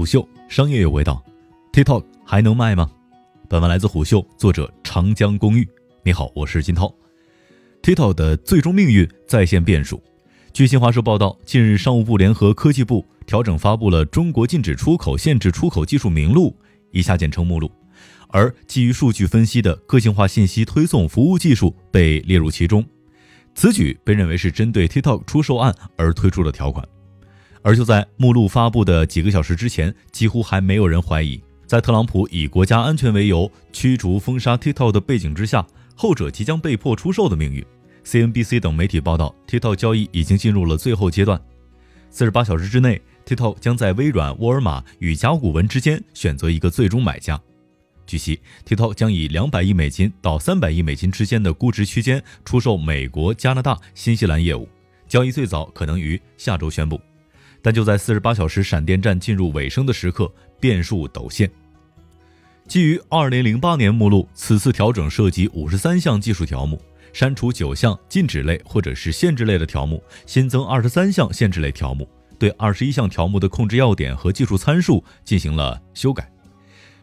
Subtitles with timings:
[0.00, 1.22] 虎嗅商业有味道
[1.74, 2.90] ，TikTok 还能卖吗？
[3.50, 5.68] 本文来自虎嗅，作者长江公寓。
[6.02, 6.90] 你好，我是金涛。
[7.82, 10.02] TikTok 的最终命运在线变数。
[10.54, 16.56] 据新华社报道，近日商务部联合科技部调整发布了《中国禁止出口限制出口技术名录》
[16.92, 17.70] （以下简称目录），
[18.28, 22.82] 而基于数据分析的个性化信息推送服务技术被列入其中。
[23.54, 26.88] 此举被认为是针对 TikTok 出售案而推出的条款。
[27.62, 37.64] 而就在目录发布的几个小时之前，几乎还没有人怀疑，在特朗普以国家安全为由驱逐封杀 TikTok 的背景之下，后者即将被迫出售的命运。
[38.04, 41.38] CNBC 等媒体报道，TikTok 交易已经进入了最后阶段，
[42.08, 47.38] 四十八小时之内，TikTok 将在微软、沃尔玛与甲骨文之间选择一个最终买家。
[48.06, 54.66] 据悉，TikTok 将以两百亿美金到三百亿美金之间的估值区间出售美国、加拿大、新西兰业务，
[55.06, 56.98] 交易最早可能于下周宣布。
[57.62, 61.50] 但就在四十八小时闪电战进入尾声的时刻，变数陡现。
[62.66, 66.80] 基于二零零八年目录，此次调整涉及五十三项技术条目，
[67.12, 76.30] 删除九项禁止类或者是限制类的条目，新增二十三项限制类条目，对二十一项条目的控制要点和技术参数进行了修改。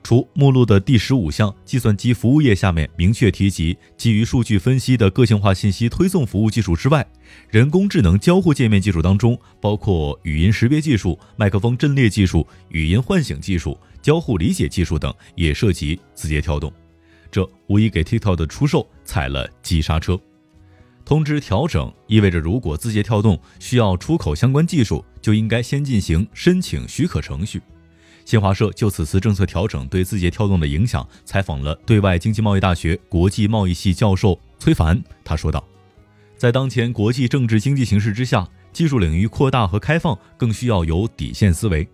[0.08, 7.06] 除目录的第十五项计算机服务业下面明确提及基于数据分析的个性化信息推送服务技术之外，
[7.50, 16.72] 人工智能交互界面技术当中，包括语音识别技术、麦克风阵列技术、语音唤醒技术、交互理解技术等，也涉及字节跳动。
[17.30, 20.18] 这无疑给 TikTok 的出售踩了急刹车。
[21.04, 27.62] 通知调整意味着，如果字节跳动需要出口相关技术，就应该先进行申请许可程序。
[28.28, 35.02] 新华社就此次政策调整对字节跳动的影响，采访了对外经济贸易大学国际贸易系教授崔凡。
[35.24, 35.66] 他说道
[36.36, 41.88] ：“在当前国际政治经济形势之下，技术领域扩大和开放更需要有底线思维。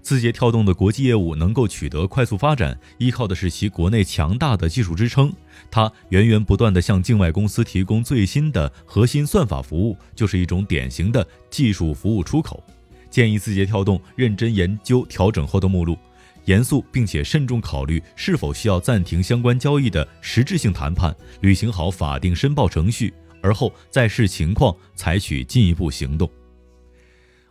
[0.00, 5.32] 字节跳动的国际业务能够取得快速发展，依靠的是其国内强大的技术支撑。
[5.72, 12.62] 它源源不断地向境外公司提供最新的核心算法服务，就是一种典型的技术服务出口。”
[13.10, 15.98] 建议字节跳动认真研究调整后的目录，
[16.44, 23.12] 严肃并且慎重考虑是否需要暂停相关交易的实质性谈判，履行好法定申报程序，
[23.42, 26.30] 而后再视情况采取进一步行动。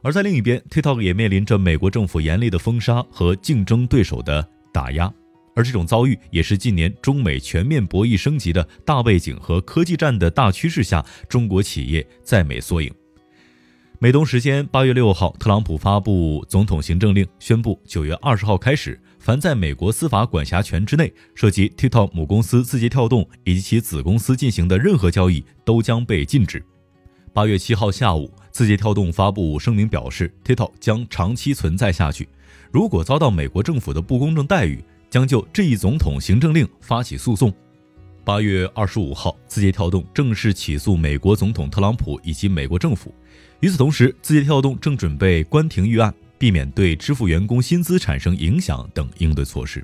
[0.01, 5.13] 而在另一边，TikTok 也面临着美国政府严厉的封杀和竞争对手的打压，
[5.55, 12.89] 而这种遭遇也是近年中美全面博弈升级的大背景和科技战的大趋势下，中国企业在美缩影。
[14.01, 26.63] 美东时间八月六号，特朗普发布总统行政令，宣布九月二十号开始，凡在美国司法管辖权之内涉及 TikTok 母公司字节跳动以及其子公司进行的任何交易都将被禁止。
[27.33, 32.29] 八月七号下午，字节跳动发布声明表示，TikTok 将长期存在下去。
[32.71, 37.53] 如果遭到美国政府的不公正待遇，将就这一总统行政令发起诉讼。
[38.29, 43.11] 八月二十五号，字节跳动正式起诉美国总统特朗普以及美国政府。
[43.59, 49.83] 与此同时，字节跳动正准备关停预案，避免对支付员工薪资产生影响等应对措施。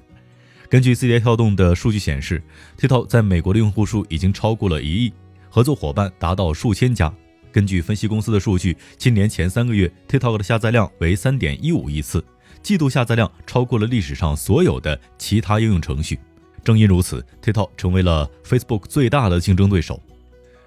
[0.70, 2.40] 根据字节跳动的数据显示
[2.78, 5.12] ，TikTok 在美国的用户数已经超过了一亿，
[5.50, 7.12] 合作伙伴达到数千家。
[7.52, 12.24] 根据分析公司的数据，今年前三个月，TikTok 的下载量为三点一五亿次，
[12.62, 16.20] 季度下载量超过了历史上所有的其他应用程序。
[16.66, 19.98] 正因如此，TikTok 成为了 Facebook 最大的竞争对手。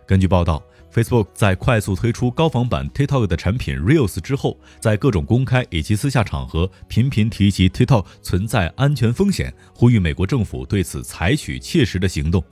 [0.06, 0.62] 根据报道。
[0.91, 12.42] Facebook 在快速推出高仿版 TikTok 的产品 Reels 之后，在各种公开以及私下场合频频提及 TikTok 存在安全风险，呼吁美国政府对此采取切实的行动。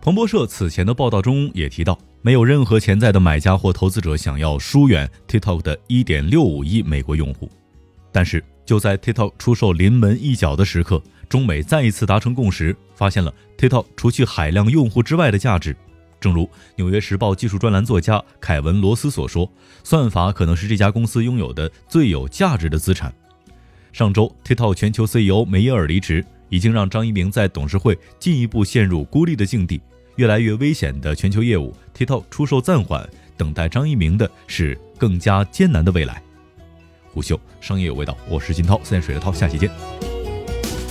[0.00, 7.48] 彭博社此前的报道中也提到，没有任何潜在的买家或投资者想要疏远 TikTok 的1.65亿美国用户。
[8.10, 15.74] 但是，就在 TikTok 出售临门一脚的时刻，中美再一次达成共识，发现了 TikTok 除去海量用户之外的价值。
[16.18, 16.42] 正如
[16.74, 19.48] 《纽约时报》技术专栏作家凯文·罗斯所说，
[19.84, 23.14] 算法可能是这家公司拥有的最有价值的资产。
[23.92, 29.80] 上周，TikTok 全球 CEO 梅耶尔离职，已经让张一鸣在董事会进一步陷入孤立的境地。
[30.16, 36.20] 越来越危险的全球业务，TikTok 出售暂缓，等待张一鸣的是更加艰难的未来。
[37.12, 39.70] 虎嗅商业有味道，我是金涛，三点水的涛，下期见。